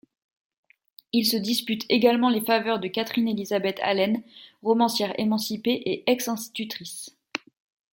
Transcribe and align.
Ils 1.13 1.27
se 1.27 1.37
disputent 1.37 1.85
également 1.87 2.31
les 2.31 2.41
faveurs 2.41 2.79
de 2.79 2.87
Catherine 2.87 3.27
Elizabeth 3.27 3.77
Allen, 3.83 4.23
romancière 4.63 5.13
émancipée 5.19 5.79
et 5.85 6.09
ex-institutrice... 6.09 7.15